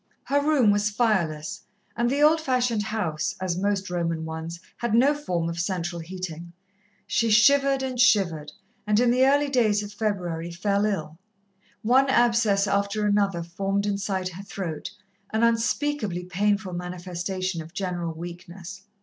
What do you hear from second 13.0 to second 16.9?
another formed inside her throat, an unspeakably painful